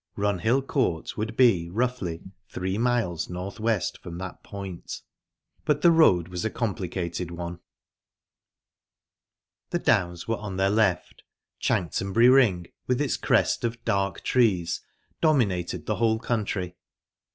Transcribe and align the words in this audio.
Runhill 0.17 0.65
Court 0.65 1.15
would 1.15 1.37
be, 1.37 1.69
roughly, 1.69 2.31
three 2.49 2.79
miles 2.79 3.29
north 3.29 3.59
west 3.59 3.99
from 3.99 4.17
that 4.17 4.41
point, 4.41 5.03
but 5.63 5.83
the 5.83 5.91
road 5.91 6.27
was 6.27 6.43
a 6.43 6.49
complicated 6.49 7.29
one. 7.29 7.59
The 9.69 9.77
Downs 9.77 10.27
were 10.27 10.37
on 10.39 10.57
their 10.57 10.71
left. 10.71 11.21
Chanctonbury 11.61 12.29
Ring, 12.29 12.65
with 12.87 12.99
its 12.99 13.15
crest 13.15 13.63
of 13.63 13.85
dark 13.85 14.23
trees, 14.23 14.81
dominated 15.21 15.85
the 15.85 15.97
whole 15.97 16.17
country. 16.17 16.75